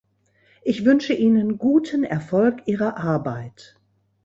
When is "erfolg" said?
2.03-2.63